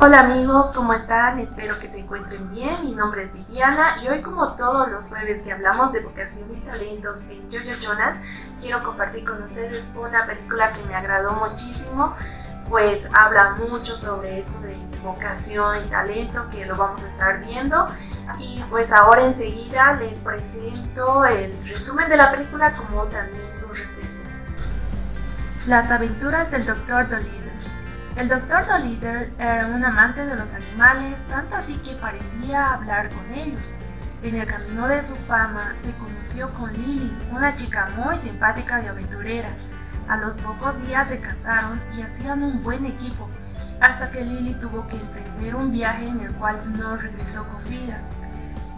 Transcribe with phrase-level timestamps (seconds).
[0.00, 1.40] Hola amigos, ¿cómo están?
[1.40, 2.84] Espero que se encuentren bien.
[2.84, 6.60] Mi nombre es Viviana y hoy como todos los jueves que hablamos de vocación y
[6.60, 8.14] talentos en Jojo Jonas,
[8.60, 12.14] quiero compartir con ustedes una película que me agradó muchísimo,
[12.68, 17.88] pues habla mucho sobre esto de vocación y talento que lo vamos a estar viendo.
[18.38, 24.28] Y pues ahora enseguida les presento el resumen de la película como también su reflexión.
[25.66, 27.08] Las aventuras del Dr.
[27.08, 27.47] Dolittle
[28.18, 33.32] el doctor Dolittle era un amante de los animales, tanto así que parecía hablar con
[33.32, 33.76] ellos.
[34.24, 38.88] En el camino de su fama se conoció con Lily, una chica muy simpática y
[38.88, 39.50] aventurera.
[40.08, 43.28] A los pocos días se casaron y hacían un buen equipo,
[43.80, 48.00] hasta que Lily tuvo que emprender un viaje en el cual no regresó con vida.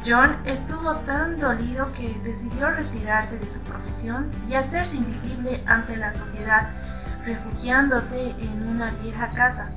[0.07, 6.13] John estuvo tan dolido que decidió retirarse de su profesión y hacerse invisible ante la
[6.13, 6.69] sociedad
[7.25, 9.71] refugiándose en una vieja casa.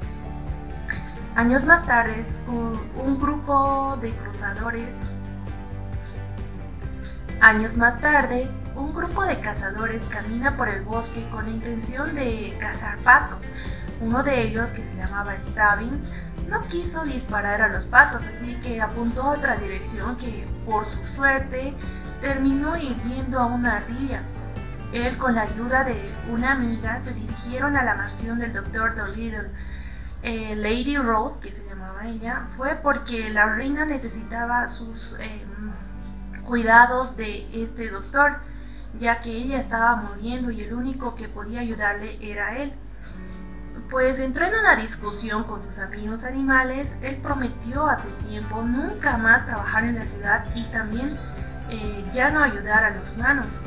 [1.35, 4.97] Años más tarde, un, grupo de cruzadores
[7.43, 12.55] Años más tarde, un grupo de cazadores camina por el bosque con la intención de
[12.57, 13.49] cazar patos.
[13.99, 16.09] Uno de ellos, que se llamaba Stabbins,
[16.49, 21.03] no quiso disparar a los patos, así que apuntó a otra dirección que, por su
[21.03, 21.73] suerte,
[22.21, 24.23] terminó hiriendo a una ardilla.
[24.93, 25.99] Él, con la ayuda de
[26.31, 28.95] una amiga, se dirigieron a la mansión del Dr.
[28.95, 29.49] Dolittle.
[30.21, 35.73] Eh, Lady Rose, que se llamaba ella, fue porque la reina necesitaba sus em,
[36.45, 38.37] cuidados de este doctor,
[38.99, 42.73] ya que ella estaba muriendo y el único que podía ayudarle era él.
[43.89, 49.45] Pues entró en una discusión con sus amigos animales, él prometió hace tiempo nunca más
[49.45, 51.17] trabajar en la ciudad y también
[51.69, 53.57] eh, ya no ayudar a los humanos.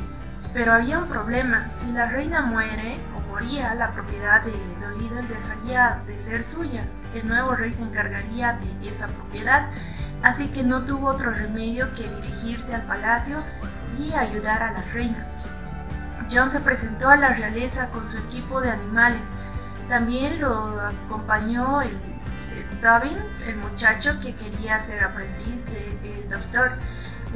[0.57, 6.01] Pero había un problema, si la reina muere o moría, la propiedad de Dolittle dejaría
[6.07, 6.83] de ser suya.
[7.13, 9.67] El nuevo rey se encargaría de esa propiedad,
[10.23, 13.43] así que no tuvo otro remedio que dirigirse al palacio
[13.99, 15.27] y ayudar a la reina.
[16.31, 19.21] John se presentó a la realeza con su equipo de animales.
[19.87, 21.99] También lo acompañó el
[22.63, 25.67] Stubbins, el muchacho que quería ser aprendiz
[26.01, 26.71] del doctor.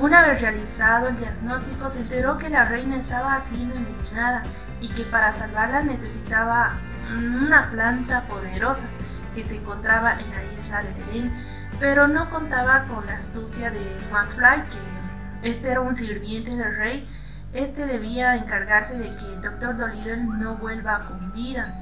[0.01, 4.41] Una vez realizado el diagnóstico, se enteró que la reina estaba siendo envenenada
[4.81, 6.71] y que para salvarla necesitaba
[7.15, 8.87] una planta poderosa
[9.35, 11.31] que se encontraba en la isla de Belén,
[11.79, 13.79] pero no contaba con la astucia de
[14.11, 17.07] McFly, que este era un sirviente del rey.
[17.53, 19.77] Este debía encargarse de que el Dr.
[19.77, 21.75] Dolittle no vuelva con vida.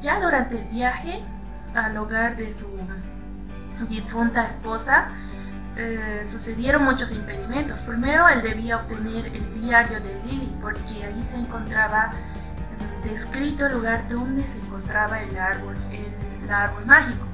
[0.00, 1.24] Ya durante el viaje
[1.74, 2.68] al hogar de su
[3.88, 5.08] difunta esposa,
[5.76, 7.80] eh, sucedieron muchos impedimentos.
[7.82, 12.10] Primero, él debía obtener el diario de Lily, porque ahí se encontraba
[13.02, 17.26] descrito el lugar donde se encontraba el árbol, el árbol mágico.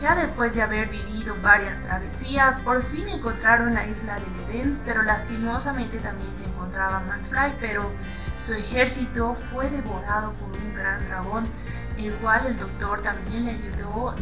[0.00, 5.02] Ya después de haber vivido varias travesías, por fin encontraron la isla de Edén, pero
[5.02, 7.90] lastimosamente también se encontraba McFly, pero
[8.38, 11.44] su ejército fue devorado por un gran dragón,
[11.96, 14.14] el cual el doctor también le ayudó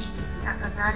[0.46, 0.94] a sanar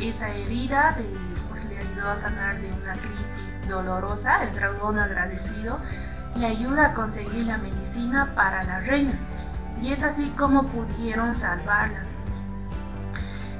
[0.00, 1.04] esa herida de,
[1.48, 5.78] pues, le ayudó a sanar de una crisis dolorosa, el dragón agradecido
[6.36, 9.12] le ayuda a conseguir la medicina para la reina
[9.80, 12.02] y es así como pudieron salvarla.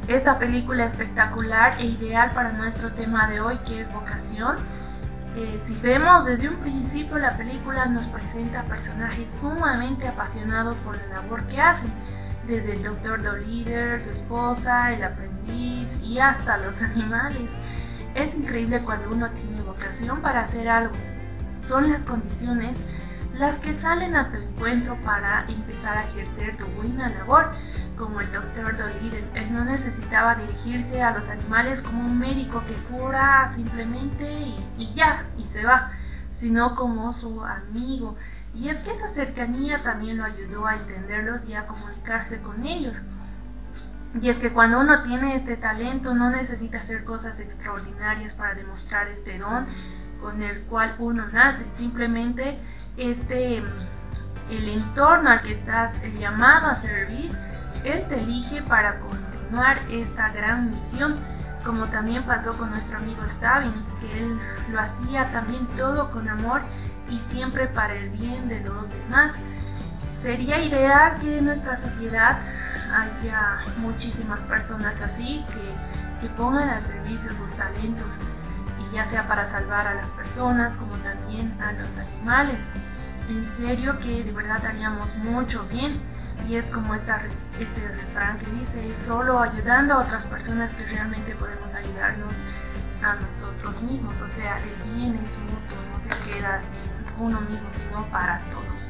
[0.09, 4.57] Esta película espectacular e ideal para nuestro tema de hoy que es vocación.
[5.37, 11.21] Eh, si vemos desde un principio la película nos presenta personajes sumamente apasionados por la
[11.21, 11.91] labor que hacen
[12.47, 17.57] desde el doctor Dolittle, su esposa, el aprendiz y hasta los animales.
[18.15, 20.95] Es increíble cuando uno tiene vocación para hacer algo.
[21.61, 22.79] Son las condiciones
[23.35, 27.51] las que salen a tu encuentro para empezar a ejercer tu buena labor.
[27.99, 32.75] Como el doctor Dolittle, él no necesitaba dirigirse a los animales como un médico que
[32.95, 35.93] cura simplemente y, y ya, y se va,
[36.33, 38.17] sino como su amigo
[38.55, 43.03] y es que esa cercanía también lo ayudó a entenderlos y a comunicarse con ellos.
[44.21, 49.09] Y es que cuando uno tiene este talento no necesita hacer cosas extraordinarias para demostrar
[49.09, 49.67] este don
[50.21, 51.69] con el cual uno nace.
[51.69, 52.59] Simplemente
[52.97, 53.63] este
[54.51, 57.33] el entorno al que estás llamado a servir,
[57.85, 61.17] él te elige para continuar esta gran misión,
[61.65, 64.39] como también pasó con nuestro amigo Stabbins, que él
[64.71, 66.63] lo hacía también todo con amor
[67.09, 69.39] y siempre para el bien de los demás.
[70.15, 72.39] Sería ideal que en nuestra sociedad
[72.93, 78.19] haya muchísimas personas así que, que pongan al servicio sus talentos,
[78.79, 82.71] y ya sea para salvar a las personas como también a los animales.
[83.29, 86.01] En serio que de verdad haríamos mucho bien.
[86.49, 87.23] Y es como esta,
[87.59, 92.37] este refrán que dice, solo ayudando a otras personas que realmente podemos ayudarnos
[93.03, 94.21] a nosotros mismos.
[94.21, 98.89] O sea, el bien es mutuo, no se queda en uno mismo, sino para todos.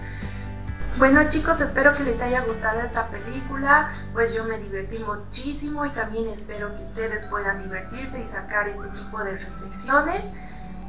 [0.96, 5.90] Bueno chicos, espero que les haya gustado esta película, pues yo me divertí muchísimo y
[5.90, 10.24] también espero que ustedes puedan divertirse y sacar este tipo de reflexiones.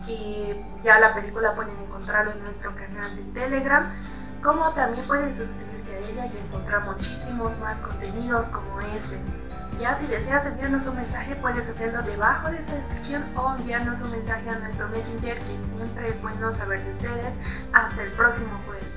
[0.07, 0.53] Y
[0.83, 3.91] ya la película pueden encontrarlo en nuestro canal de Telegram,
[4.43, 9.19] como también pueden suscribirse a ella y encontrar muchísimos más contenidos como este.
[9.79, 14.11] Ya si deseas enviarnos un mensaje puedes hacerlo debajo de esta descripción o enviarnos un
[14.11, 17.35] mensaje a nuestro messenger que siempre es bueno saber de ustedes.
[17.73, 18.94] Hasta el próximo jueves.